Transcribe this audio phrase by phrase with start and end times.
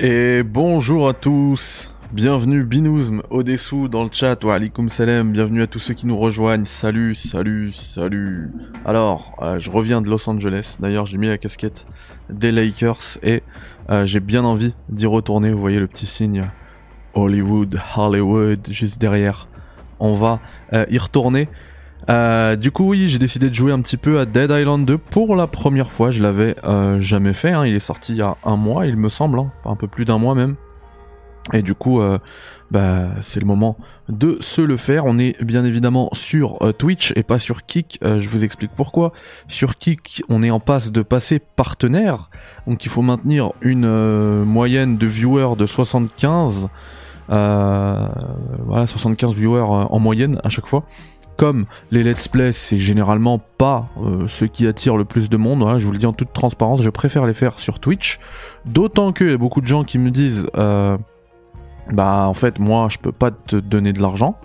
[0.00, 5.66] Et bonjour à tous, bienvenue Binouzm, Odessou dans le chat, wa alaikum salam, bienvenue à
[5.66, 8.52] tous ceux qui nous rejoignent, salut, salut, salut.
[8.84, 11.84] Alors, euh, je reviens de Los Angeles, d'ailleurs j'ai mis la casquette
[12.30, 13.42] des Lakers et
[13.90, 16.48] euh, j'ai bien envie d'y retourner, vous voyez le petit signe
[17.14, 19.48] Hollywood, Hollywood, juste derrière.
[19.98, 20.38] On va
[20.74, 21.48] euh, y retourner.
[22.08, 24.98] Euh, du coup, oui, j'ai décidé de jouer un petit peu à Dead Island 2
[24.98, 26.10] pour la première fois.
[26.10, 27.50] Je l'avais euh, jamais fait.
[27.50, 27.66] Hein.
[27.66, 29.50] Il est sorti il y a un mois, il me semble, hein.
[29.64, 30.56] un peu plus d'un mois même.
[31.52, 32.18] Et du coup, euh,
[32.70, 35.06] bah, c'est le moment de se le faire.
[35.06, 38.00] On est bien évidemment sur euh, Twitch et pas sur Kik.
[38.02, 39.12] Je vous explique pourquoi.
[39.46, 42.30] Sur Kik, on est en passe de passer partenaire.
[42.66, 46.68] Donc il faut maintenir une moyenne de viewers de 75.
[47.30, 48.08] Euh,
[48.64, 50.84] voilà, 75 viewers en moyenne à chaque fois.
[51.38, 55.78] Comme les let's play, c'est généralement pas euh, ce qui attire le plus de monde.
[55.78, 58.18] Je vous le dis en toute transparence, je préfère les faire sur Twitch.
[58.66, 60.98] D'autant qu'il y a beaucoup de gens qui me disent, euh,
[61.92, 64.36] bah en fait moi je peux pas te donner de l'argent,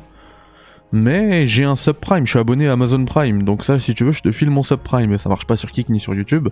[0.92, 4.12] mais j'ai un subprime, je suis abonné à Amazon Prime, donc ça si tu veux
[4.12, 6.50] je te file mon subprime, mais ça marche pas sur Kik ni sur YouTube.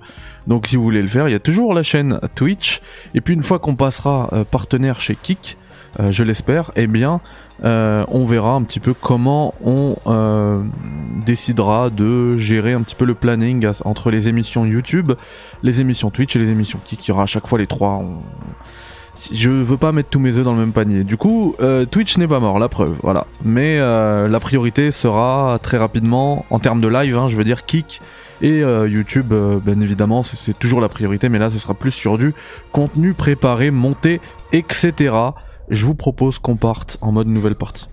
[0.47, 2.81] Donc si vous voulez le faire, il y a toujours la chaîne Twitch.
[3.13, 5.55] Et puis une fois qu'on passera euh, partenaire chez Kik,
[5.99, 7.19] euh, je l'espère, eh bien
[7.63, 10.61] euh, on verra un petit peu comment on euh,
[11.25, 15.11] décidera de gérer un petit peu le planning entre les émissions YouTube,
[15.61, 17.07] les émissions Twitch et les émissions Kik.
[17.07, 17.89] Il y aura à chaque fois les trois.
[17.89, 18.21] On-
[19.31, 21.03] Je veux pas mettre tous mes œufs dans le même panier.
[21.03, 23.27] Du coup, euh, Twitch n'est pas mort, la preuve, voilà.
[23.43, 27.65] Mais euh, la priorité sera très rapidement, en termes de live, hein, je veux dire
[27.65, 28.01] Kik
[28.41, 32.17] et YouTube, euh, bien évidemment, c'est toujours la priorité, mais là, ce sera plus sur
[32.17, 32.33] du
[32.71, 34.19] contenu préparé, monté,
[34.51, 35.13] etc.
[35.71, 37.87] Je vous propose qu'on parte en mode nouvelle partie.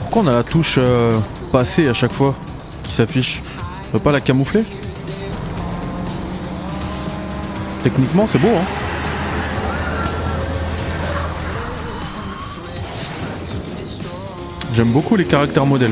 [0.00, 1.18] Pourquoi on a la touche euh,
[1.52, 2.34] passée à chaque fois
[2.84, 3.42] qui s'affiche
[3.88, 4.64] On peut pas la camoufler
[7.82, 8.64] Techniquement, c'est beau, hein
[14.74, 15.90] J'aime beaucoup les caractères modèles.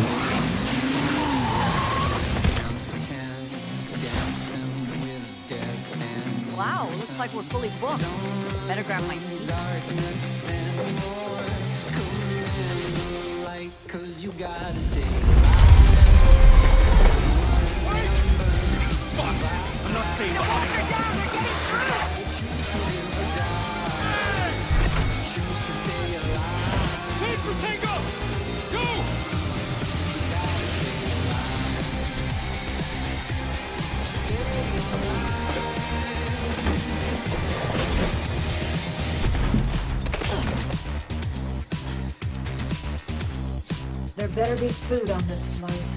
[44.17, 45.97] There better be food on this flight.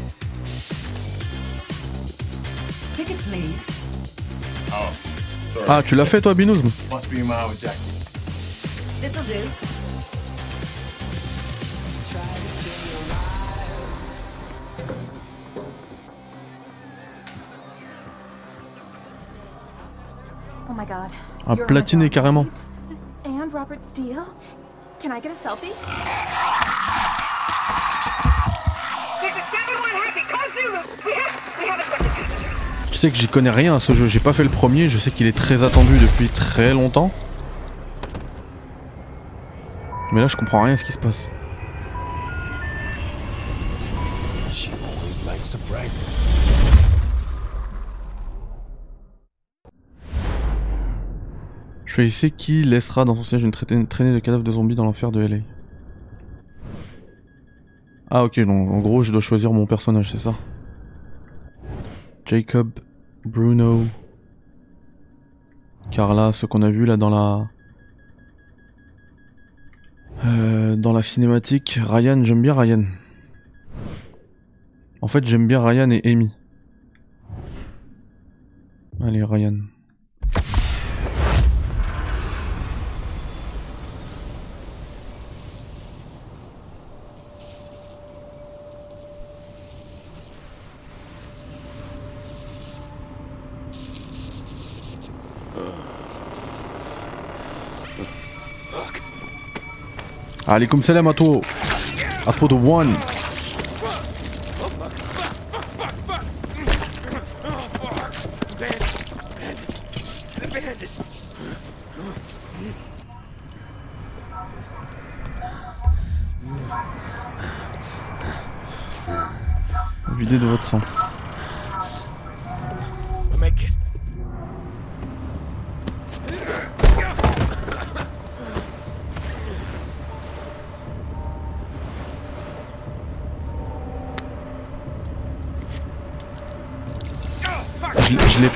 [2.94, 3.80] Ticket, please.
[5.68, 7.80] Ah, tu l'as fait toi, Binouz Must be mile with Jackie.
[9.00, 9.40] This'll do.
[20.68, 21.12] Oh my god.
[21.48, 22.46] Ah, platiné my carrément.
[23.24, 24.26] And Robert Steele?
[25.00, 25.74] Can I get a selfie?
[32.92, 34.98] Tu sais que j'y connais rien à ce jeu, j'ai pas fait le premier, je
[34.98, 37.12] sais qu'il est très attendu depuis très longtemps.
[40.12, 41.30] Mais là je comprends rien à ce qui se passe.
[51.86, 55.12] Je ici qui laissera dans son siège une traînée de cadavres de zombies dans l'enfer
[55.12, 55.38] de LA.
[58.12, 60.34] Ah ok, donc en gros je dois choisir mon personnage, c'est ça?
[62.26, 62.72] Jacob,
[63.26, 63.86] Bruno,
[65.92, 67.50] Carla, ce qu'on a vu là dans la...
[70.26, 72.84] Euh, dans la cinématique, Ryan, j'aime bien Ryan.
[75.02, 76.32] En fait, j'aime bien Ryan et Amy.
[79.02, 79.56] Allez, Ryan.
[100.50, 101.42] Alaykoum salam à toi.
[102.26, 102.92] À toi, One.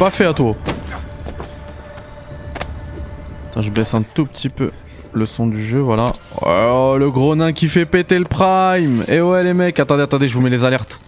[0.04, 0.54] Pas fait à toi.
[3.58, 4.72] Je baisse un tout petit peu
[5.14, 6.08] le son du jeu, voilà.
[6.42, 9.06] Oh, le gros nain qui fait péter le prime.
[9.08, 11.00] Et ouais les mecs, attendez, attendez, je vous mets les alertes.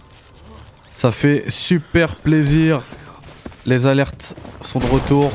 [0.90, 2.80] Ça fait super plaisir.
[3.66, 5.30] Les alertes sont de retour.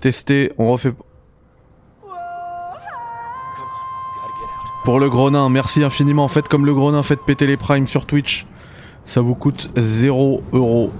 [0.00, 0.94] Testé, on refait.
[4.86, 6.26] Pour le gros nain, merci infiniment.
[6.28, 8.46] Faites comme le gros nain, faites péter les primes sur Twitch.
[9.04, 10.90] Ça vous coûte 0 euros.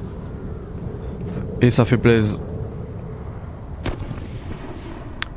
[1.61, 2.41] Et ça fait plaisir.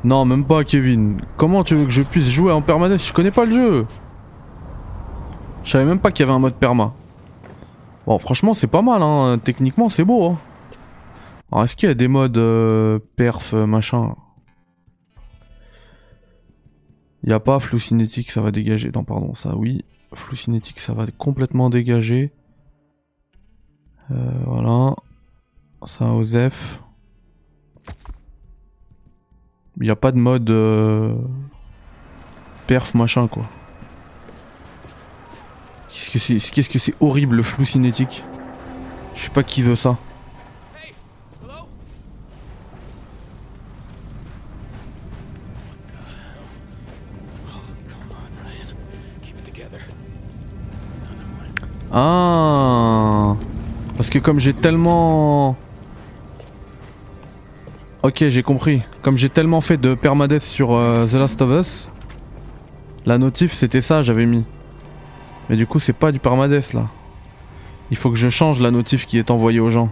[0.03, 1.21] Non, même pas, Kevin.
[1.37, 3.07] Comment tu veux que je puisse jouer en permanence?
[3.07, 3.85] Je connais pas le jeu.
[5.63, 6.93] Je savais même pas qu'il y avait un mode perma.
[8.05, 9.39] Bon, franchement, c'est pas mal, hein.
[9.43, 10.37] Techniquement, c'est beau, hein.
[11.51, 14.15] Alors, est-ce qu'il y a des modes euh, perf, euh, machin?
[17.23, 18.91] Il a pas flou cinétique, ça va dégager.
[18.93, 19.83] Non, pardon, ça, oui.
[20.13, 22.31] Flou cinétique, ça va complètement dégager.
[24.11, 24.15] Euh,
[24.45, 24.95] voilà.
[25.85, 26.79] Ça, Osef.
[29.77, 31.15] Il n'y a pas de mode euh,
[32.67, 33.45] perf machin quoi.
[35.89, 38.23] Qu'est-ce que c'est qu'est-ce que c'est horrible le flou cinétique.
[39.15, 39.97] Je sais pas qui veut ça.
[51.91, 53.35] Ah
[53.95, 55.57] Parce que comme j'ai tellement
[58.01, 58.81] Ok, j'ai compris.
[59.01, 61.91] Comme j'ai tellement fait de permadeath sur euh, The Last of Us,
[63.05, 64.45] la notif c'était ça, j'avais mis.
[65.49, 66.87] Mais du coup, c'est pas du permadeath là.
[67.91, 69.89] Il faut que je change la notif qui est envoyée aux gens.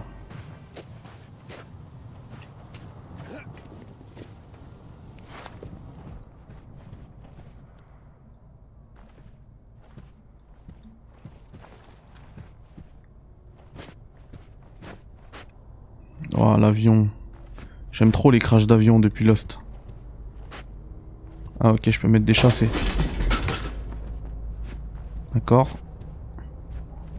[16.38, 17.08] Oh, l'avion.
[17.98, 19.58] J'aime trop les crashs d'avion depuis Lost.
[21.58, 22.68] Ah ok, je peux mettre des chassés.
[25.34, 25.68] D'accord.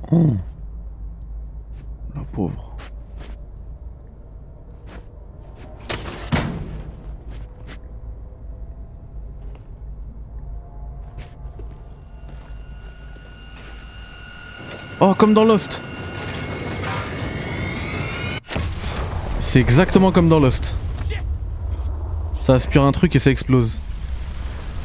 [0.10, 0.38] Oh.
[2.16, 2.78] La pauvre.
[15.02, 15.82] Oh, comme dans Lost.
[19.50, 20.76] C'est exactement comme dans Lost.
[22.40, 23.82] Ça aspire un truc et ça explose.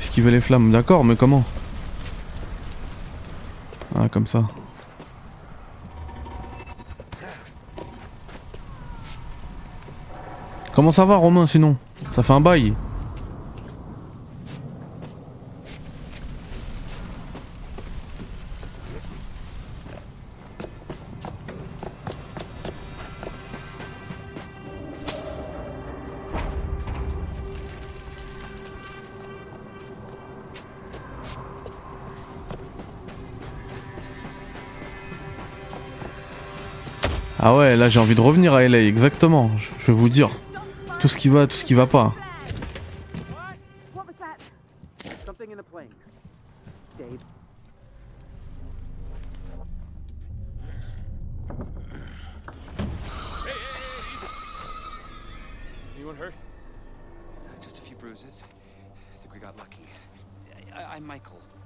[0.00, 1.44] Esquiver les flammes, d'accord, mais comment?
[3.94, 4.44] Ah, comme ça.
[10.74, 11.76] Comment ça va, Romain, sinon?
[12.10, 12.72] Ça fait un bail.
[37.74, 39.50] Ouais, là j'ai envie de revenir à LA, exactement.
[39.58, 40.30] Je je vais vous dire.
[41.00, 42.14] Tout ce qui va, tout ce qui va pas.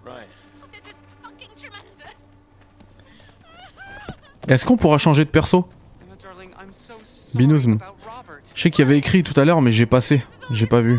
[0.06, 0.24] Uh.
[4.48, 5.68] Est-ce qu'on pourra changer de perso
[6.00, 7.27] Emma, darling, I'm so sorry
[8.54, 10.22] Je sais qu'il y avait écrit tout à l'heure, mais j'ai passé.
[10.50, 10.98] J'ai pas vu.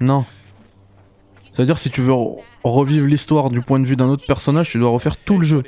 [0.00, 0.20] Non.
[0.20, 4.70] You C'est-à-dire si tu veux re- revivre l'histoire du point de vue d'un autre personnage,
[4.70, 5.62] tu dois refaire tout le jeu.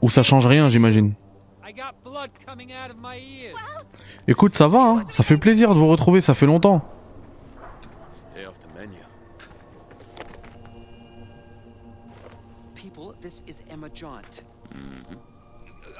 [0.00, 1.14] Ou ça change rien, j'imagine.
[4.28, 6.84] Écoute, ça va, hein ça fait plaisir de vous retrouver, ça fait longtemps.
[13.22, 14.42] This is Emma Jaunt.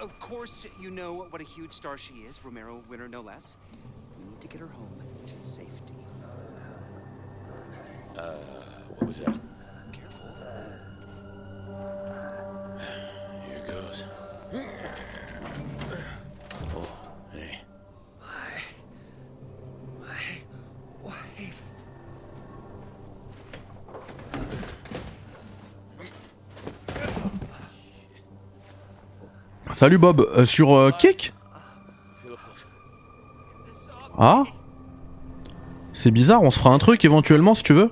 [0.00, 3.56] Of course, you know what a huge star she is, Romero winner no less.
[4.18, 5.94] We need to get her home to safety.
[8.18, 8.34] Uh,
[8.88, 9.38] what was that?
[9.92, 10.26] Careful.
[13.46, 14.02] Here goes.
[16.74, 16.92] Oh,
[17.32, 17.60] hey.
[20.00, 20.20] My
[21.02, 21.71] wife.
[29.72, 30.90] Salut Bob, Euh, sur euh.
[34.18, 34.44] Ah?
[35.94, 37.90] C'est bizarre, on se fera un truc éventuellement si tu veux.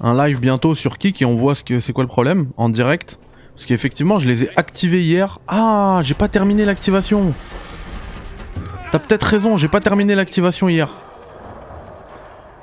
[0.00, 2.68] Un live bientôt sur Kick et on voit ce que c'est quoi le problème en
[2.68, 3.18] direct.
[3.54, 5.38] Parce qu'effectivement, je les ai activés hier.
[5.48, 7.34] Ah, j'ai pas terminé l'activation.
[8.92, 10.90] T'as peut-être raison, j'ai pas terminé l'activation hier.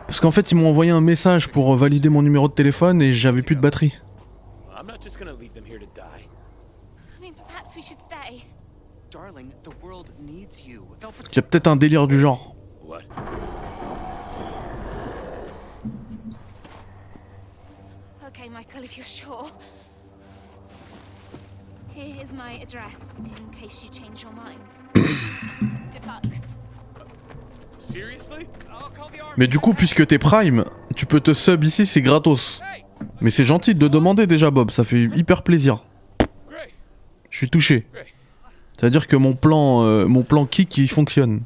[0.08, 3.13] Parce qu'en fait, ils m'ont envoyé un message pour valider mon numéro de téléphone et
[3.13, 3.98] j'avais plus de batterie.
[11.29, 12.55] Il y a peut-être un délire du genre.
[12.83, 13.01] What?
[18.27, 19.51] Okay, Michael, if you're sure.
[21.93, 24.57] Here is my address in case you change your mind.
[24.95, 26.23] Good luck.
[27.77, 28.47] Seriously?
[28.71, 29.35] I'll call the army.
[29.37, 32.61] Mais du coup, puisque t'es Prime, tu peux te sub ici, c'est gratos.
[33.19, 35.83] Mais c'est gentil de te demander déjà, Bob, ça fait hyper plaisir.
[37.41, 37.88] Suis touché.
[37.91, 38.05] Great.
[38.77, 41.41] C'est-à-dire que mon plan, euh, mon plan kick, il fonctionne.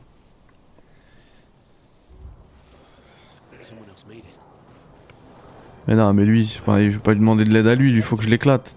[5.87, 8.01] Mais non, mais lui, c'est pas, je pas lui demander de l'aide à lui, il
[8.01, 8.75] faut que je l'éclate.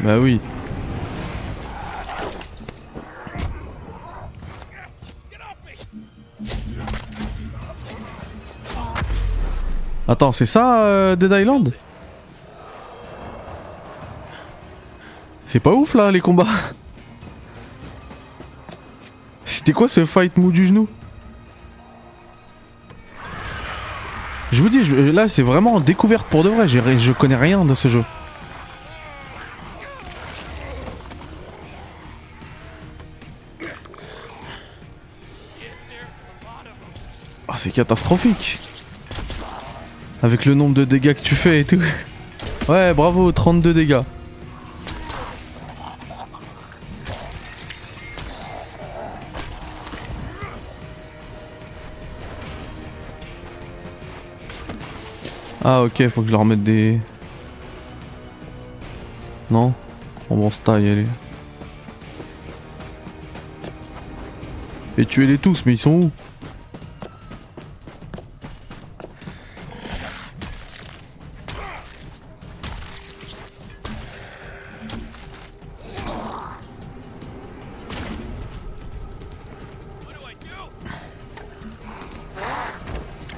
[0.00, 0.40] Bah oui.
[10.08, 11.72] Attends, c'est ça euh, Dead Island?
[15.52, 16.46] C'est pas ouf là les combats
[19.44, 20.86] C'était quoi ce fight mou du genou?
[24.52, 27.74] Je vous dis, là c'est vraiment en découverte pour de vrai, je connais rien de
[27.74, 28.04] ce jeu.
[37.48, 38.60] Ah c'est catastrophique
[40.22, 41.82] Avec le nombre de dégâts que tu fais et tout.
[42.68, 44.02] Ouais bravo, 32 dégâts.
[55.62, 56.98] Ah ok, faut que je leur mette des...
[59.50, 59.74] Non?
[60.30, 61.06] On se taille, allez.
[64.96, 66.10] Et tuez-les tous, mais ils sont où?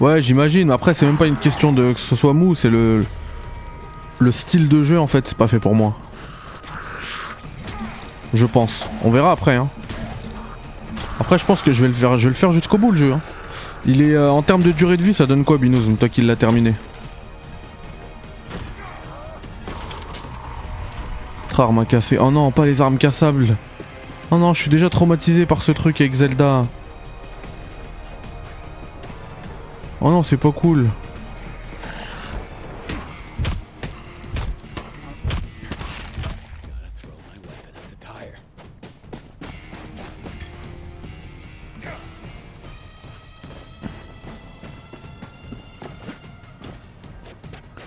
[0.02, 0.72] Ouais, j'imagine.
[0.72, 3.06] Après, c'est même pas une question de que ce soit mou, c'est le
[4.18, 5.96] le style de jeu en fait, c'est pas fait pour moi.
[8.34, 8.90] Je pense.
[9.04, 9.54] On verra après.
[9.54, 9.68] Hein.
[11.20, 12.18] Après, je pense que je vais le faire.
[12.18, 13.12] Je vais le faire jusqu'au bout le jeu.
[13.12, 13.20] hein.
[13.86, 16.22] Il est euh, en termes de durée de vie, ça donne quoi, Binous, toi qui
[16.22, 16.74] l'as terminé?
[21.46, 22.18] Autre arme à casser.
[22.20, 23.56] Oh non, pas les armes cassables.
[24.32, 26.64] Oh non, je suis déjà traumatisé par ce truc avec Zelda.
[30.04, 30.88] Oh non, c'est pas cool.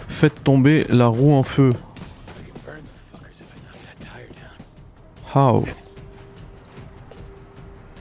[0.07, 1.73] Faites tomber la roue en feu.
[5.35, 5.65] How?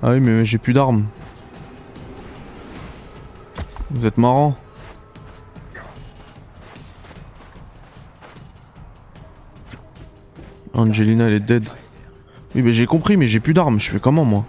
[0.00, 1.06] Ah oui, mais j'ai plus d'armes.
[3.94, 4.56] Vous êtes marrant.
[10.74, 11.64] Angelina, elle est dead.
[12.54, 13.78] Oui, mais j'ai compris, mais j'ai plus d'armes.
[13.78, 14.44] Je fais comment, moi?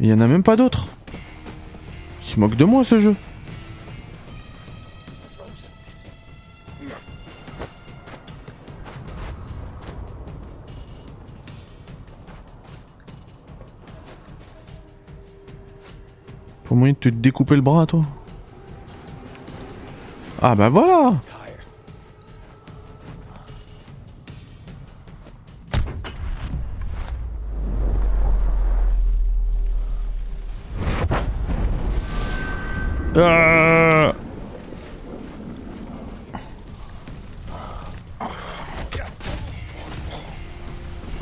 [0.00, 0.88] Il y en a même pas d'autres.
[2.22, 3.14] Il se moque de moi, ce jeu.
[16.76, 18.04] Moyen de te découper le bras, toi
[20.42, 21.14] Ah bah voilà.
[33.18, 34.12] Ah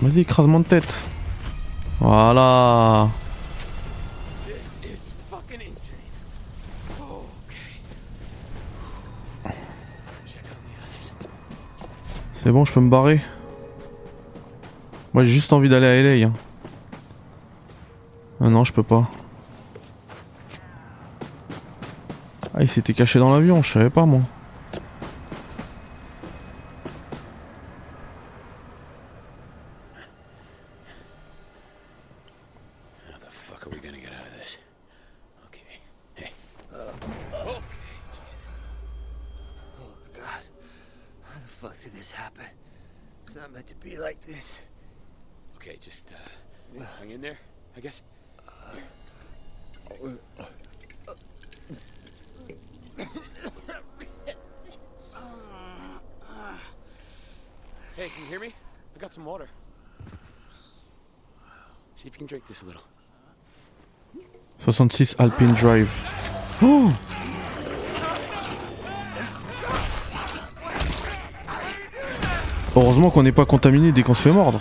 [0.02, 1.04] Vas-y, écrase-moi de tête.
[2.00, 3.08] Voilà.
[12.44, 13.22] C'est bon, je peux me barrer.
[15.14, 16.26] Moi, j'ai juste envie d'aller à LA.
[16.26, 16.32] hein.
[18.38, 19.08] Ah non, je peux pas.
[22.54, 24.20] Ah, il s'était caché dans l'avion, je savais pas moi.
[41.84, 42.46] Did this happen?
[43.26, 44.60] It's not meant to be like this.
[45.56, 47.36] Okay, just uh, hang in there.
[47.76, 48.00] I guess.
[57.96, 58.54] Hey, can you hear me?
[58.96, 59.48] I got some water.
[61.96, 62.82] See if you can drink this a little.
[64.58, 65.92] 66 Alpine Drive.
[66.62, 66.98] Oh
[72.76, 74.60] Heureusement qu'on n'est pas contaminé dès qu'on se fait mordre.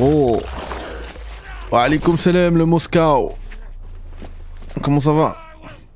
[0.00, 0.40] Oh.
[1.70, 3.36] Wa alaikum salam le Moscow
[4.82, 5.36] Comment ça va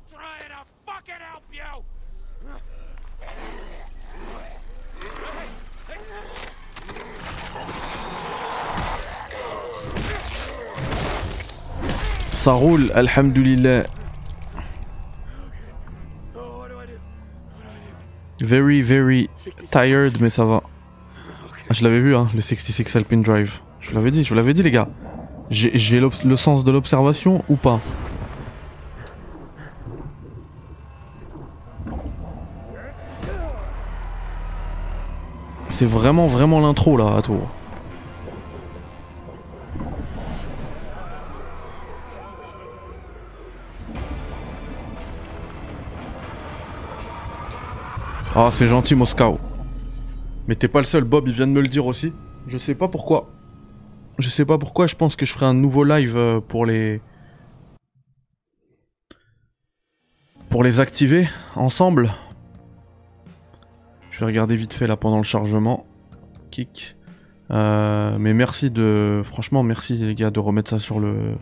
[0.09, 1.83] Trying to fucking help you.
[12.49, 13.83] Ça roule, alhamdulillah.
[18.41, 19.29] Very, very
[19.71, 20.63] tired, mais ça va.
[21.69, 23.59] Ah, je l'avais vu, hein, le 66 Alpine Drive.
[23.81, 24.87] Je vous l'avais dit, je vous l'avais dit, les gars.
[25.51, 27.79] J'ai le sens de l'observation ou pas?
[35.67, 37.37] C'est vraiment, vraiment l'intro là, à tout.
[48.41, 49.37] Ah, c'est gentil, Moscow.
[50.47, 52.13] Mais t'es pas le seul, Bob, il vient de me le dire aussi.
[52.47, 53.29] Je sais pas pourquoi.
[54.17, 57.01] Je sais pas pourquoi, je pense que je ferai un nouveau live euh, pour les.
[60.49, 62.13] Pour les activer ensemble.
[64.09, 65.85] Je vais regarder vite fait là pendant le chargement.
[66.49, 66.95] Kick.
[67.51, 69.21] Euh, mais merci de.
[69.25, 71.35] Franchement, merci les gars de remettre ça sur le.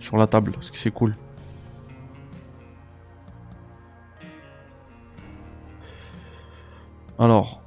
[0.00, 1.16] Sur la table, parce que c'est cool.
[7.22, 7.62] Alors.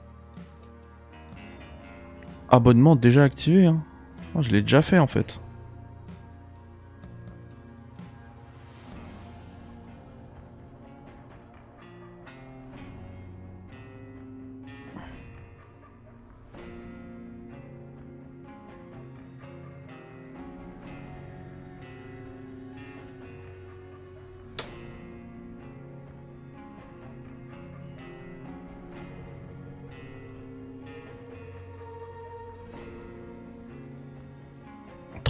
[2.50, 3.82] Abonnement déjà activé, hein.
[4.36, 5.40] Oh, je l'ai déjà fait en fait.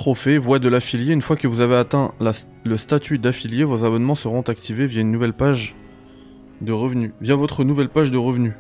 [0.05, 1.15] Trophée, voie de l'affilié.
[1.15, 2.13] Une fois que vous avez atteint
[2.63, 5.75] le statut d'affilié, vos abonnements seront activés via une nouvelle page
[6.61, 7.11] de revenus.
[7.21, 8.53] Via votre nouvelle page de revenus.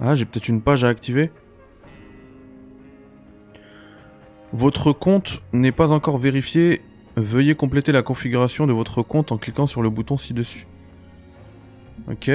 [0.00, 1.30] Ah, j'ai peut-être une page à activer.
[4.52, 6.82] Votre compte n'est pas encore vérifié.
[7.14, 10.66] Veuillez compléter la configuration de votre compte en cliquant sur le bouton ci-dessus.
[12.10, 12.28] Ok.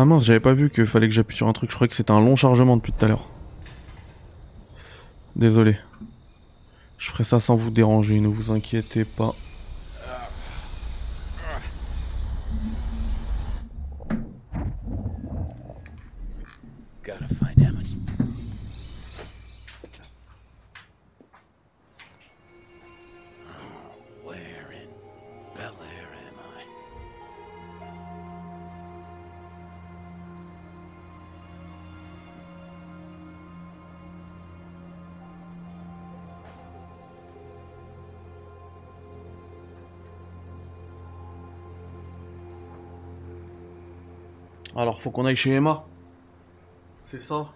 [0.00, 1.96] Ah mince, j'avais pas vu qu'il fallait que j'appuie sur un truc, je croyais que
[1.96, 3.28] c'était un long chargement depuis tout à l'heure.
[5.34, 5.76] Désolé.
[6.98, 9.34] Je ferai ça sans vous déranger, ne vous inquiétez pas.
[44.78, 45.84] Alors, faut qu'on aille chez Emma.
[47.10, 47.48] C'est ça?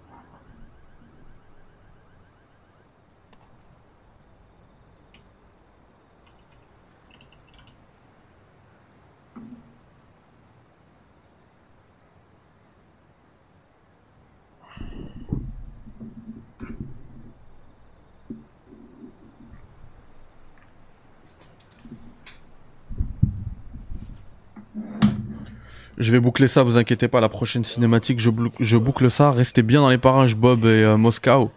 [26.02, 29.30] Je vais boucler ça, vous inquiétez pas, la prochaine cinématique, je, boucle ça.
[29.30, 31.52] Restez bien dans les parages, Bob et euh, Moscow.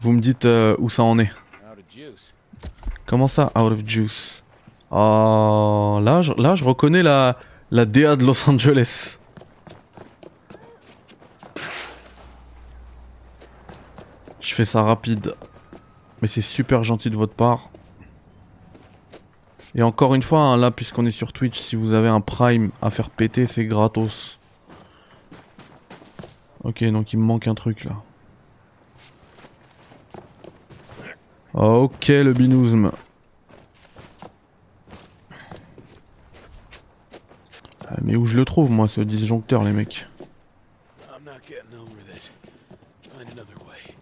[0.00, 1.30] Vous me dites euh, où ça en est.
[3.06, 4.42] Comment ça, out of juice?
[4.90, 7.38] Oh, là, je, là, je reconnais la,
[7.70, 9.18] la DA de Los Angeles.
[14.40, 15.36] Je fais ça rapide.
[16.20, 17.70] Mais c'est super gentil de votre part.
[19.74, 22.70] Et encore une fois, hein, là, puisqu'on est sur Twitch, si vous avez un Prime
[22.80, 24.38] à faire péter, c'est gratos.
[26.62, 27.96] Ok, donc il me manque un truc là.
[31.54, 32.90] Ok, le binousme.
[37.86, 40.08] Ah, Mais où je le trouve, moi, ce disjoncteur, les mecs?
[41.08, 42.32] I'm not getting over this.
[43.16, 43.94] Find another way.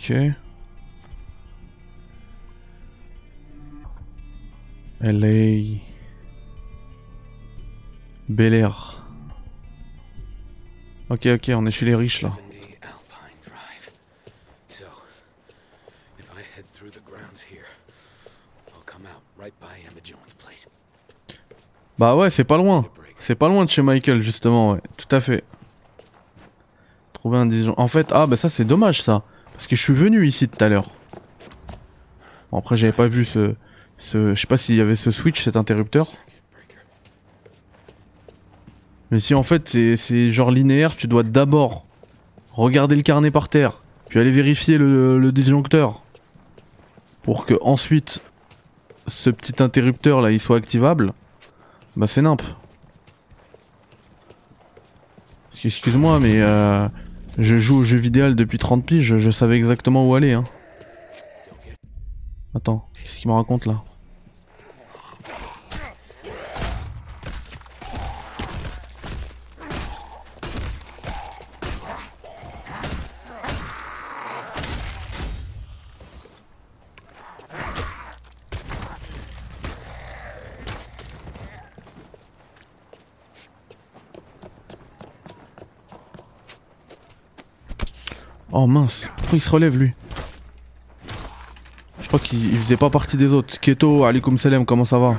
[0.00, 0.12] Ok.
[5.02, 5.80] LA.
[8.28, 9.02] Bel Air.
[11.10, 12.30] Ok, ok, on est chez les riches là.
[12.30, 13.90] 70 Alpine Drive.
[14.68, 14.84] So,
[16.18, 17.66] if I head through the grounds here,
[18.68, 20.66] I'll come out right by Emma Jones' place.
[21.98, 22.86] Bah ouais, c'est pas loin.
[23.18, 24.80] C'est pas loin de chez Michael, justement, ouais.
[24.96, 25.44] Tout à fait.
[27.12, 27.84] Trouver un disjoncteur.
[27.84, 29.24] En fait, ah bah ça c'est dommage ça.
[29.60, 30.88] Parce que je suis venu ici tout à l'heure.
[32.50, 33.52] Bon, après j'avais pas vu ce...
[33.98, 36.06] Je sais pas s'il y avait ce switch, cet interrupteur.
[39.10, 41.84] Mais si en fait c'est- genre linéaire, tu dois d'abord
[42.52, 46.04] regarder le carnet par terre, puis aller vérifier le, le disjoncteur.
[47.20, 48.22] Pour que ensuite
[49.08, 51.12] ce petit interrupteur là il soit activable.
[51.96, 52.40] Bah c'est nimp.
[55.62, 56.88] Excuse-moi mais euh,
[57.40, 60.44] je joue au jeu vidéo depuis 30 piges, je, je savais exactement où aller hein.
[62.54, 63.76] Attends, qu'est-ce qu'il me raconte là?
[88.62, 89.94] Oh mince, pourquoi il se relève lui
[92.02, 93.58] Je crois qu'il il faisait pas partie des autres.
[93.58, 95.18] Keto, alaikum salam, comment ça va.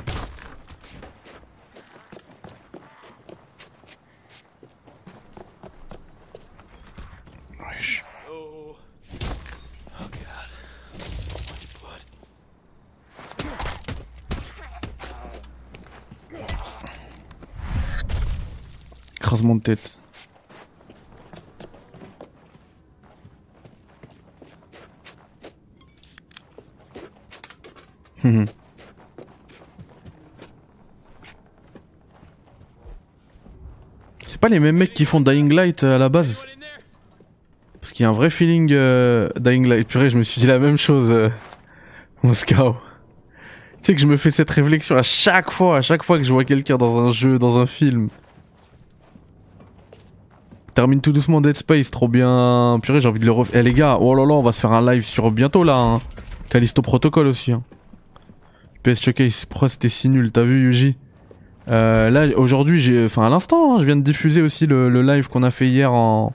[19.16, 20.01] Écrasement de tête.
[34.42, 36.44] Pas les mêmes mecs qui font Dying Light euh, à la base?
[37.80, 39.88] Parce qu'il y a un vrai feeling euh, Dying Light.
[39.88, 41.28] Purée, je me suis dit la même chose, euh,
[42.24, 42.76] Moscow.
[43.78, 46.24] Tu sais que je me fais cette réflexion à chaque fois, à chaque fois que
[46.24, 48.08] je vois quelqu'un dans un jeu, dans un film.
[50.74, 52.80] Termine tout doucement Dead Space, trop bien.
[52.82, 53.60] Purée, j'ai envie de le refaire.
[53.60, 55.76] Eh les gars, oh là là, on va se faire un live sur bientôt là.
[55.76, 56.00] Hein.
[56.50, 57.52] Callisto Protocol aussi.
[57.52, 57.62] Hein.
[58.82, 60.96] PS Showcase, pourquoi c'était si nul T'as vu Yuji?
[61.68, 65.28] Euh, Là, aujourd'hui, j'ai, enfin à l'instant, hein, je viens de diffuser aussi le, live
[65.28, 66.32] qu'on a fait hier en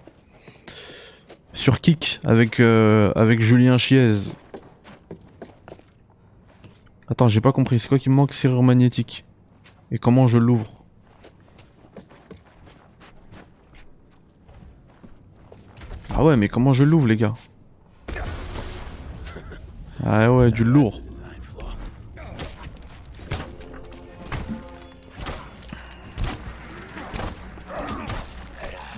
[1.53, 4.15] sur Kik avec euh, avec Julien Chiez.
[7.09, 7.79] Attends, j'ai pas compris.
[7.79, 8.33] C'est quoi qui me manque?
[8.33, 9.25] Serrure magnétique.
[9.91, 10.71] Et comment je l'ouvre?
[16.13, 17.33] Ah ouais, mais comment je l'ouvre, les gars?
[20.05, 21.01] Ah ouais, du lourd.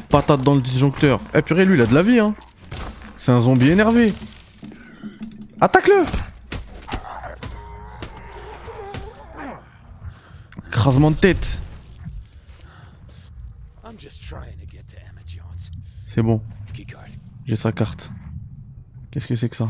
[0.10, 1.19] Patate dans le disjoncteur.
[1.34, 2.36] Eh purée, lui, il a de la vie, hein.
[3.15, 4.13] C'est un zombie énervé.
[5.62, 6.06] Attaque-le
[10.67, 11.62] Écrasement de tête.
[16.08, 16.41] C'est bon,
[17.45, 18.12] j'ai sa carte.
[19.12, 19.67] Qu'est-ce que c'est que ça?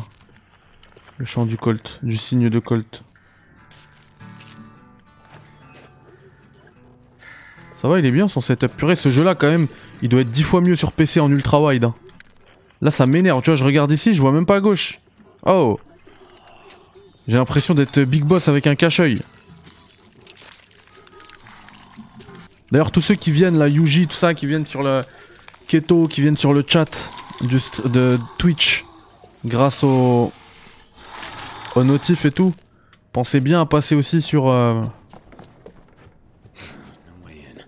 [1.18, 3.04] Le chant du Colt, du signe de Colt.
[7.78, 8.76] Ça va, il est bien son setup.
[8.76, 9.68] Purée, ce jeu-là, quand même,
[10.02, 11.84] il doit être 10 fois mieux sur PC en ultra wide.
[11.86, 11.96] hein.
[12.82, 13.42] Là, ça m'énerve.
[13.42, 15.00] Tu vois, je regarde ici, je vois même pas à gauche.
[15.46, 15.80] Oh
[17.28, 19.22] J'ai l'impression d'être Big Boss avec un cache-œil.
[22.72, 25.02] D'ailleurs, tous ceux qui viennent, là, Yuji, tout ça, qui viennent sur le
[25.68, 28.86] Keto, qui viennent sur le chat de Twitch,
[29.46, 30.32] grâce au,
[31.76, 32.54] au notif et tout,
[33.12, 34.50] pensez bien à passer aussi sur.
[34.50, 34.82] euh,
[37.08, 37.64] No way in.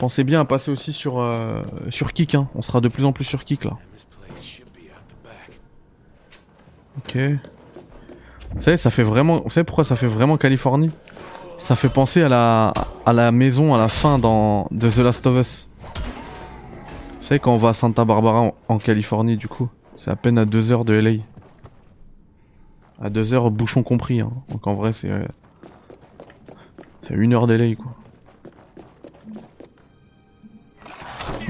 [0.00, 1.62] Pensez bien à passer aussi sur, euh,
[2.14, 2.48] Kik, hein.
[2.54, 3.72] on sera de plus en plus sur Kik là.
[6.96, 7.18] Ok.
[8.54, 9.42] Vous savez, ça fait vraiment.
[9.42, 10.90] Vous savez pourquoi ça fait vraiment Californie?
[11.58, 12.72] Ça fait penser à la,
[13.04, 15.68] à la maison à la fin dans, de The Last of Us.
[17.20, 20.38] Vous savez, quand on va à Santa Barbara en, Californie, du coup, c'est à peine
[20.38, 21.20] à 2 heures de LA.
[23.02, 24.20] À 2 heures, bouchon compris.
[24.22, 24.32] Hein.
[24.48, 25.10] Donc en vrai, c'est.
[25.10, 25.26] euh,
[27.02, 27.92] C'est une heure de LA, quoi.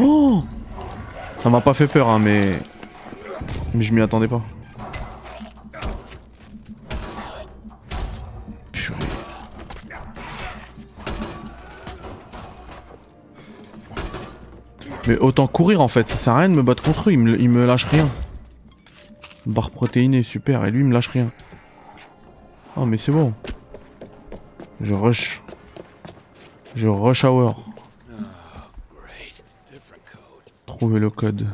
[0.02, 0.42] Oh
[1.38, 2.52] Ça m'a pas fait peur, hein, mais.
[3.74, 4.42] Mais je m'y attendais pas.
[15.08, 17.18] Mais autant courir en fait, ça sert à rien de me battre contre eux, ils
[17.18, 18.08] me, lâchent rien.
[19.44, 21.32] Barre protéinée, super, et lui il me lâche rien.
[22.76, 23.32] Oh mais c'est bon.
[24.80, 25.42] Je rush.
[26.76, 27.69] Je rush hour.
[30.80, 31.46] Trouver le code.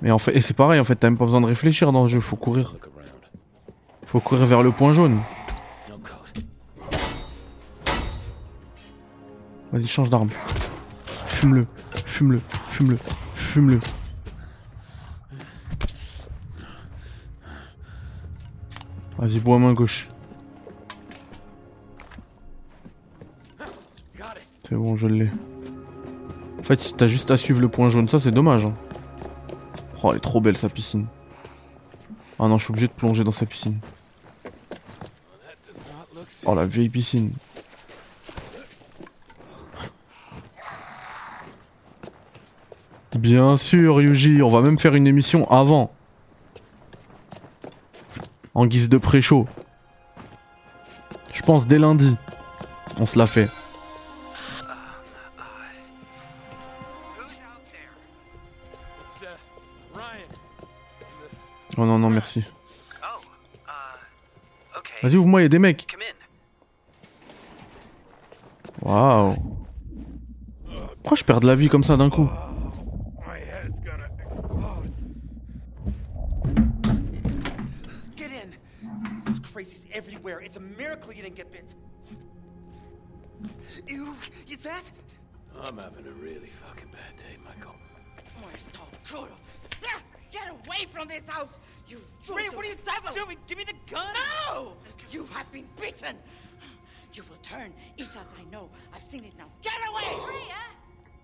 [0.00, 2.04] Mais en fait, et c'est pareil en fait, t'as même pas besoin de réfléchir dans
[2.04, 2.74] le jeu, faut courir.
[4.06, 5.20] Faut courir vers le point jaune.
[9.72, 10.30] Vas-y, change d'arme.
[11.26, 11.66] Fume-le,
[12.06, 12.98] fume-le, fume-le,
[13.34, 13.78] fume-le.
[19.18, 20.08] Vas-y, bois main gauche.
[24.70, 25.28] C'est bon, je l'ai.
[26.60, 28.66] En fait, t'as juste à suivre le point jaune, ça c'est dommage.
[28.66, 28.74] hein.
[30.00, 31.06] Oh, elle est trop belle sa piscine.
[32.38, 33.80] Ah non, je suis obligé de plonger dans sa piscine.
[36.46, 37.32] Oh la vieille piscine.
[43.18, 45.92] Bien sûr, Yuji, on va même faire une émission avant.
[48.54, 49.48] En guise de pré-show.
[51.32, 52.16] Je pense dès lundi.
[53.00, 53.50] On se l'a fait.
[62.20, 62.44] Merci.
[63.02, 63.20] Oh,
[63.66, 65.00] uh, okay.
[65.02, 65.86] Vas-y, ouvre-moi, il y a des mecs.
[65.90, 66.14] Come in.
[68.82, 69.36] Waouh.
[71.02, 72.28] Pourquoi je perds de la vie comme ça d'un coup
[73.26, 74.92] My head's gonna explode.
[78.16, 78.54] Get in!
[79.24, 80.40] There's crazies everywhere.
[80.40, 81.74] It's a miracle you didn't get bit.
[83.88, 84.14] Ew,
[84.46, 84.84] is that?
[85.62, 87.74] I'm having a really fucking bad day, Michael.
[88.42, 89.36] Where's Tokuro?
[90.30, 91.58] Get away from this house!
[91.90, 91.98] You
[92.28, 93.24] Ray, brutal what are you devil!
[93.24, 93.36] doing?
[93.48, 94.14] Give me the gun!
[94.48, 94.76] No!
[95.10, 96.16] You have been beaten!
[97.12, 97.72] You will turn.
[97.98, 98.70] It's as I know.
[98.94, 99.46] I've seen it now.
[99.62, 100.14] Get away!
[100.24, 100.62] Priya,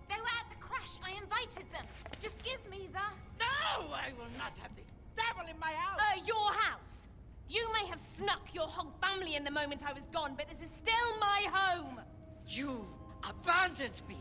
[0.09, 0.99] they were at the crash.
[1.05, 1.85] I invited them.
[2.19, 2.99] Just give me the.
[3.39, 3.95] No!
[3.95, 6.01] I will not have this devil in my house!
[6.01, 7.07] Uh, your house.
[7.49, 10.61] You may have snuck your whole family in the moment I was gone, but this
[10.61, 12.01] is still my home.
[12.49, 12.85] You
[13.23, 14.17] abandoned me!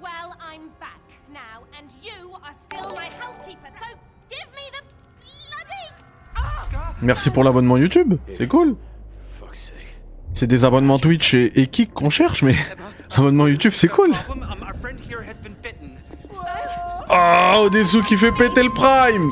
[0.00, 3.98] Well, I'm back now, and you are still my housekeeper, so
[4.30, 4.99] give me the bloody.
[7.02, 8.14] Merci pour l'abonnement YouTube.
[8.36, 8.76] C'est cool.
[10.34, 12.54] C'est des abonnements Twitch et, et Kik qu'on cherche, mais
[13.16, 14.12] l'abonnement YouTube c'est cool.
[15.32, 15.90] Bitten.
[17.10, 19.30] Oh, Odesu qui fait péter le prime.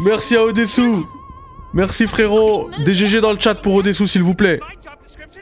[0.00, 1.04] Merci à Odesu.
[1.74, 2.70] Merci frérot.
[2.84, 4.60] Des GG dans le chat pour Odesu s'il vous plaît.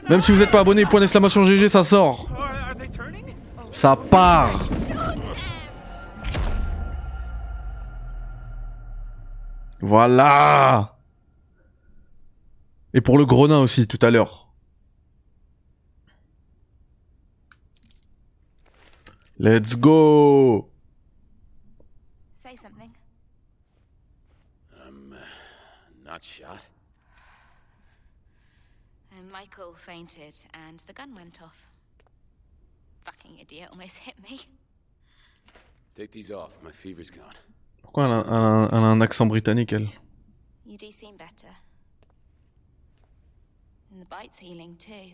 [0.09, 2.27] Même si vous n'êtes pas abonné, point d'exclamation GG, ça sort.
[3.71, 4.65] Ça part.
[9.81, 10.97] Voilà.
[12.93, 14.47] Et pour le gros nain aussi tout à l'heure.
[19.39, 20.69] Let's go.
[22.37, 22.93] Say something.
[24.85, 26.67] I'm uh, not shot.
[29.17, 31.71] And Michael fainted, and the gun went off.
[33.03, 34.41] Fucking idiot almost hit me.
[35.95, 36.51] Take these off.
[36.63, 37.35] My fever's gone.
[37.93, 39.89] Pourquoi elle a, elle a un- elle a un accent britannique elle
[40.65, 41.53] You do seem better.
[43.91, 45.11] And the bite's healing too.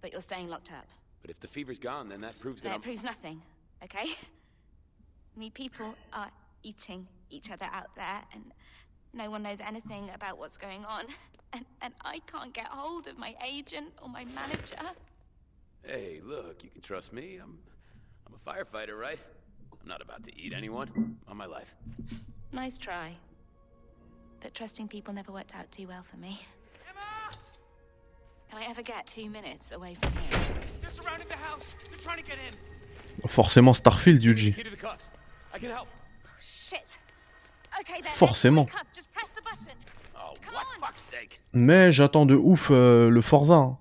[0.00, 0.86] But you're staying locked up.
[1.22, 2.80] But if the fever's gone, then that proves that No, I'm...
[2.80, 3.40] it proves nothing,
[3.84, 4.10] okay?
[5.36, 6.30] I mean, people are
[6.64, 8.52] eating each other out there, and
[9.12, 11.04] no one knows anything about what's going on.
[11.54, 14.76] And, and I can't get hold of my agent or my manager.
[15.82, 17.38] Hey, look, you can trust me.
[17.42, 17.58] I'm,
[18.26, 19.18] I'm a firefighter, right?
[19.82, 21.16] I'm not about to eat anyone.
[21.28, 21.74] On my life.
[22.52, 23.16] Nice try.
[24.40, 26.40] But trusting people never worked out too well for me.
[28.50, 30.40] Can I ever get two minutes away from here?
[30.80, 31.74] They're surrounding the house.
[31.90, 33.28] They're trying to get in.
[33.28, 34.54] Forcément Starfield, Yuji.
[35.52, 35.88] I can help.
[36.40, 36.98] Shit.
[37.80, 38.10] Okay then.
[38.12, 38.66] Forcément.
[38.72, 38.86] let's cut.
[38.94, 39.76] Just press the button.
[40.16, 40.80] Oh, Come what on.
[40.80, 41.40] fuck's sake?
[41.52, 43.54] Mais j'attends de ouf euh, le Forza.
[43.54, 43.78] hein.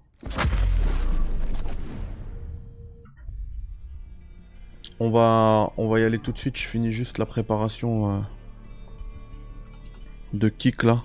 [4.99, 6.57] On va, on va y aller tout de suite.
[6.57, 8.19] Je finis juste la préparation euh,
[10.33, 11.03] de kick là.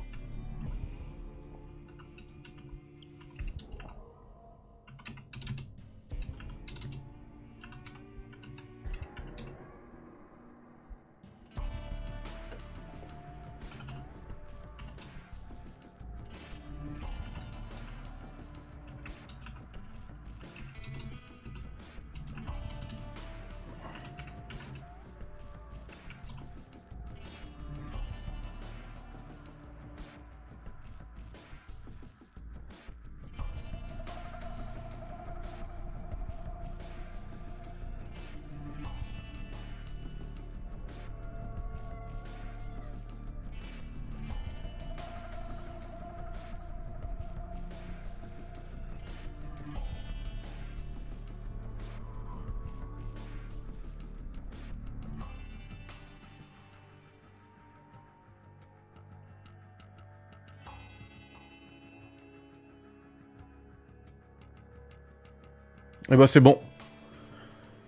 [66.13, 66.59] Et bah c'est bon.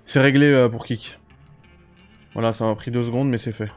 [0.06, 1.18] C'est réglé euh, pour kick.
[2.32, 3.70] Voilà, ça m'a pris deux secondes, mais c'est fait.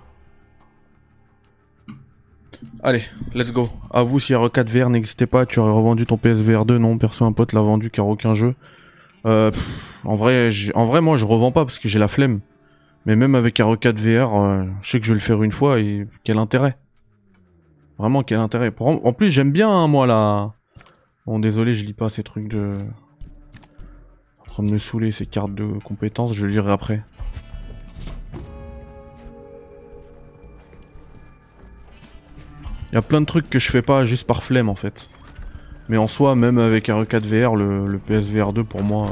[2.82, 3.04] Allez,
[3.36, 3.70] let's go.
[3.92, 6.78] À vous, si R4 VR n'existait pas, tu aurais revendu ton PSVR 2.
[6.78, 8.56] Non, perso, un pote l'a vendu car aucun jeu.
[9.26, 9.52] Euh,
[10.06, 12.40] en vrai, en vrai, moi, je revends pas parce que j'ai la flemme.
[13.06, 15.80] Mais même avec R4 VR, euh, je sais que je vais le faire une fois
[15.80, 16.78] et quel intérêt?
[18.00, 18.74] Vraiment, quel intérêt?
[18.80, 20.54] En plus, j'aime bien, hein, moi, la...
[21.26, 22.72] Bon, désolé, je lis pas ces trucs de...
[24.58, 27.04] Train de me saouler, ces cartes de compétences, je lirai après.
[32.92, 35.12] Il y a plein de trucs que je fais pas juste par flemme en fait.
[35.90, 39.06] Mais en soi, même avec un R4 VR, le, le PSVR 2 pour moi.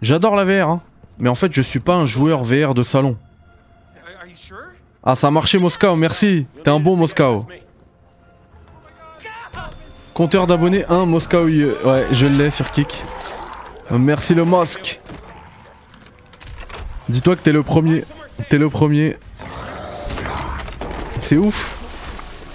[0.00, 0.80] J'adore la VR, hein.
[1.18, 3.16] Mais en fait, je suis pas un joueur VR de salon.
[5.02, 6.46] Ah, ça a marché, Moscow, merci.
[6.62, 7.48] T'es un bon Moscow.
[10.14, 11.46] Compteur d'abonnés 1, Moscow.
[11.48, 13.02] euh, Ouais, je l'ai sur Kick.
[13.90, 15.00] Euh, Merci le Mosque.
[17.08, 18.04] Dis-toi que t'es le premier.
[18.50, 19.16] T'es le premier.
[21.22, 21.76] C'est ouf.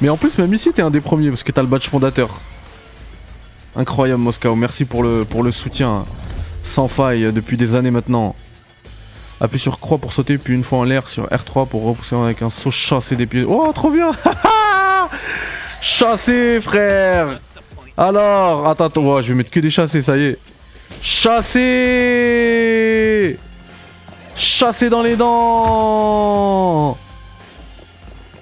[0.02, 2.30] Mais en plus, même ici, t'es un des premiers parce que t'as le badge fondateur.
[3.76, 4.56] Incroyable, Moscow.
[4.56, 6.06] Merci pour le, soutien.
[6.64, 8.36] Sans faille euh, depuis des années maintenant.
[9.40, 12.42] Appuie sur croix pour sauter, puis une fois en l'air sur R3 pour repousser avec
[12.42, 13.46] un saut chassé des pieds.
[13.48, 14.12] Oh, trop bien
[15.82, 17.40] Chassé, frère
[17.98, 20.40] Alors, attends, attends, je vais mettre que des chassés, ça y est.
[21.02, 21.68] Chassé
[24.36, 26.98] Chassé dans les dents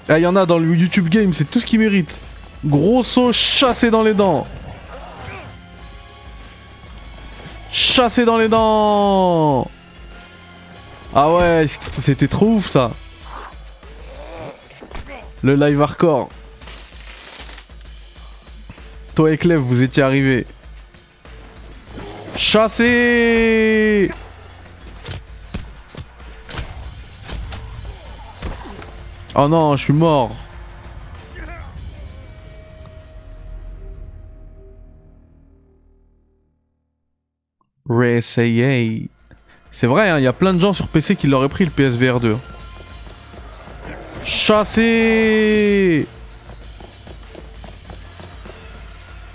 [0.10, 2.20] Ah, il y en a dans le YouTube Game, c'est tout ce qu'il mérite.
[2.66, 4.46] Gros saut chassé dans les dents.
[7.72, 9.70] Chassé dans les dents
[11.14, 12.92] Ah ouais, c'était trop ouf ça.
[15.44, 16.30] Le live hardcore.
[19.16, 20.46] Toi et Clef, vous étiez arrivés.
[22.36, 24.12] Chassé
[29.34, 30.36] Oh non, je suis mort.
[37.90, 39.10] Réessayer.
[39.72, 41.72] C'est vrai, hein, il y a plein de gens sur PC qui l'auraient pris le
[41.72, 42.36] PSVR 2.
[44.26, 46.06] Chassé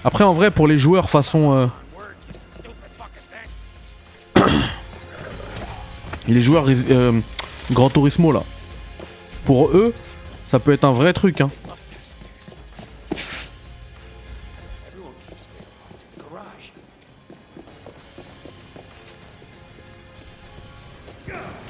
[0.05, 1.71] Après, en vrai, pour les joueurs façon...
[4.37, 4.43] euh,
[6.29, 7.21] les joueurs euh,
[7.71, 8.43] Gran Turismo, là.
[9.45, 9.93] Pour eux,
[10.47, 11.51] ça peut être un vrai truc, hein.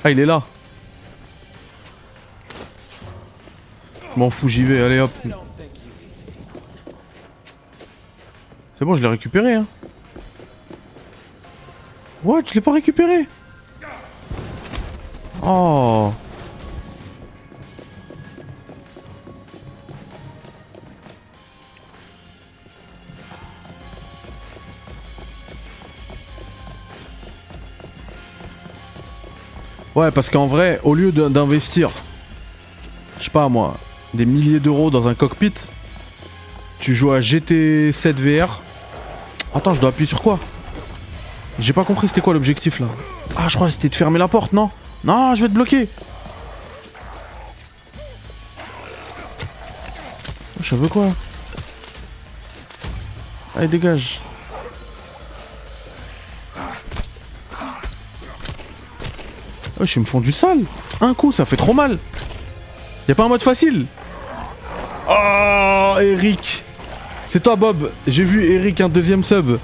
[0.03, 0.43] Ah, il est là.
[4.17, 5.11] M'en fous, j'y vais, allez hop.
[8.81, 9.67] C'est bon, je l'ai récupéré, hein.
[12.25, 13.29] What Je l'ai pas récupéré?
[15.43, 16.15] Oh
[29.95, 31.91] Ouais, parce qu'en vrai, au lieu d'investir,
[33.19, 33.77] je sais pas moi,
[34.15, 35.53] des milliers d'euros dans un cockpit,
[36.79, 38.63] tu joues à GT7 VR.
[39.55, 40.39] Attends, je dois appuyer sur quoi
[41.59, 42.87] J'ai pas compris c'était quoi l'objectif là.
[43.37, 44.71] Ah, je crois que c'était de fermer la porte, non
[45.05, 45.89] Non, je vais te bloquer.
[50.63, 51.07] Je veux quoi
[53.57, 54.21] Allez, dégage.
[59.81, 60.61] Oh, je me font du sale.
[61.01, 61.99] Un coup, ça fait trop mal.
[63.09, 63.87] Y a pas un mode facile
[65.09, 66.63] Oh, Eric.
[67.31, 67.93] C'est toi, Bob.
[68.09, 69.61] J'ai vu Eric un deuxième sub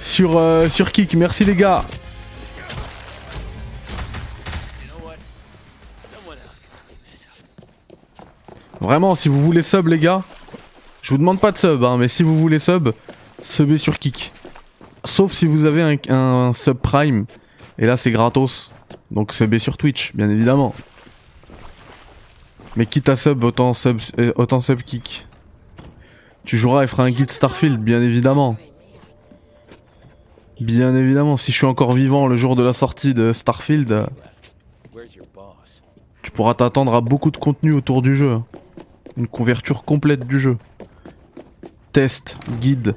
[0.00, 1.14] sur euh, sur Kick.
[1.14, 1.84] Merci les gars.
[8.80, 10.24] Vraiment, si vous voulez sub, les gars,
[11.02, 12.88] je vous demande pas de sub, hein, mais si vous voulez sub,
[13.44, 14.32] subez sur Kick.
[15.04, 17.26] Sauf si vous avez un, sub Prime,
[17.78, 18.72] et là c'est gratos.
[19.12, 20.74] Donc subez sur Twitch, bien évidemment.
[22.74, 25.26] Mais quitte à sub, autant sub, euh, autant sub Kick.
[26.46, 28.56] Tu joueras et feras un guide Starfield, bien évidemment.
[30.60, 34.06] Bien évidemment, si je suis encore vivant le jour de la sortie de Starfield,
[36.22, 38.40] tu pourras t'attendre à beaucoup de contenu autour du jeu.
[39.16, 40.56] Une couverture complète du jeu.
[41.92, 42.94] Test, guide,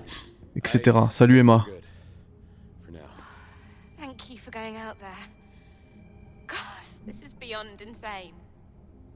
[0.56, 0.98] etc.
[1.10, 1.66] Salut Emma.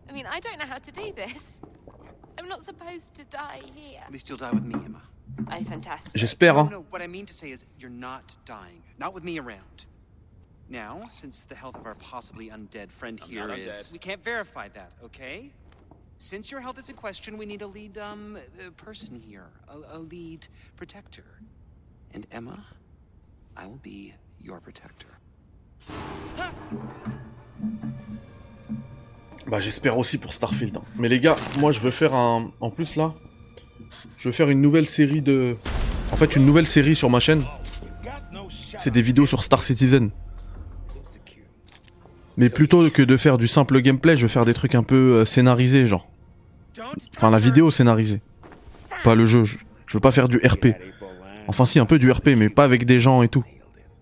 [0.10, 0.60] I mean, I don't.
[2.38, 4.02] I'm not supposed to die here.
[4.06, 5.02] At least you'll die with me, Emma.
[5.52, 6.20] Oh, fantastic.
[6.22, 6.70] J'espère, No, hein.
[6.72, 8.84] no, what I mean to say is you're not dying.
[9.00, 9.86] Not with me around.
[10.70, 13.92] Now, since the health of our possibly undead friend I'm here not is, undead.
[13.92, 15.52] we can't verify that, okay?
[16.18, 19.98] Since your health is in question, we need a lead um uh, person here, a,
[19.98, 21.26] a lead protector.
[22.14, 22.66] And Emma,
[23.58, 25.18] I will be your protector.
[29.48, 30.78] Bah j'espère aussi pour Starfield.
[30.78, 30.82] hein.
[30.98, 32.52] Mais les gars, moi je veux faire un...
[32.62, 33.14] En plus là,
[34.18, 35.56] je veux faire une nouvelle série de...
[36.12, 37.44] En fait une nouvelle série sur ma chaîne.
[38.50, 40.12] C'est des vidéos sur Star Citizen.
[42.38, 45.20] Mais plutôt que de faire du simple gameplay, je veux faire des trucs un peu
[45.20, 46.08] euh, scénarisés genre.
[47.16, 48.22] Enfin la vidéo scénarisée.
[49.04, 49.44] Pas le jeu.
[49.44, 50.68] Je, je veux pas faire du RP.
[51.48, 53.44] Enfin si un peu du RP mais pas avec des gens et tout.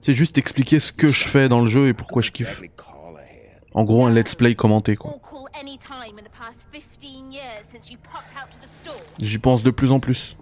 [0.02, 2.62] C'est juste expliquer ce que je fais dans le jeu et pourquoi je kiffe.
[3.74, 5.12] En gros un let's play commenté quoi.
[5.12, 8.68] Or call any time in the past 15 years since you popped out to the
[8.68, 9.02] store.
[9.20, 10.36] J'y pense de plus en plus.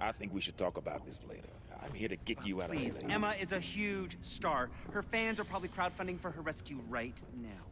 [0.00, 1.48] I think we should talk about this later.
[1.82, 2.98] I'm here to get you out of Please.
[3.08, 4.70] Emma is a huge star.
[4.92, 7.64] Her fans are probably crowdfunding for her rescue right now.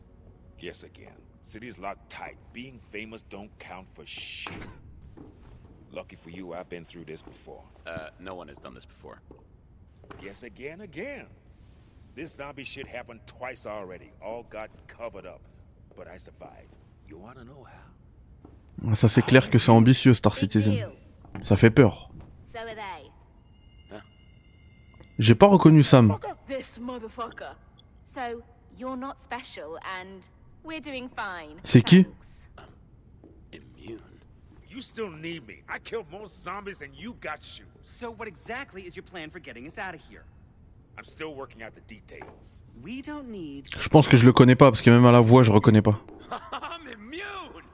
[0.59, 1.17] Yes, again.
[1.41, 2.37] City's locked tight.
[2.53, 4.53] Being famous don't count for shit.
[5.91, 7.63] Lucky for you, I've been through this before.
[7.87, 9.21] Uh, no one has done this before.
[10.23, 11.27] Yes, again, again.
[12.15, 14.13] This zombie shit happened twice already.
[14.21, 15.41] All got covered up.
[15.97, 16.75] But I survived.
[17.09, 18.95] You wanna know how?
[18.95, 20.75] Ça c'est clair que c'est ambitieux Star Citizen.
[21.43, 22.11] Ça fait peur.
[22.45, 23.11] So are they.
[25.19, 26.17] J'ai pas reconnu Sam.
[26.49, 27.55] This motherfucker.
[28.05, 28.43] So,
[28.77, 30.29] you're not special and
[30.65, 31.61] we're doing fine.
[31.63, 32.07] C'est qui?
[34.69, 35.63] You still need me.
[35.69, 37.67] I killed more zombies than you got shoes.
[37.85, 40.25] So, what exactly is your plan for getting us out of here?
[43.79, 45.83] Je pense que je le connais pas parce que même à la voix je reconnais
[45.83, 45.99] pas.
[46.31, 47.65] I'm immune!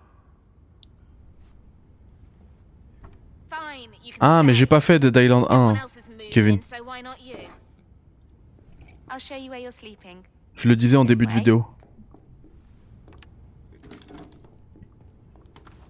[3.51, 5.77] Fine, you can Ah mais j'ai pas fait Island Everyone 1.
[5.77, 6.63] else is moving, Kevin.
[6.63, 7.37] so why not you?
[9.11, 10.23] I'll show you where you're sleeping.
[10.55, 11.65] Je le disais en début de vidéo.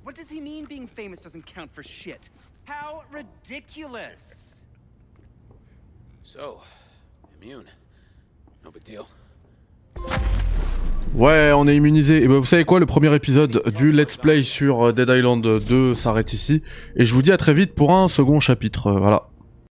[0.05, 2.31] What does he mean being famous doesn't count for shit?
[2.67, 4.63] How ridiculous!
[6.23, 6.61] So,
[11.15, 12.23] Ouais, on est immunisé.
[12.23, 15.43] Et ben vous savez quoi, le premier épisode du Let's Play sur euh, Dead Island
[15.43, 16.63] 2 s'arrête ici.
[16.97, 18.89] Et je vous dis à très vite pour un second chapitre.
[18.89, 19.29] Euh, Voilà.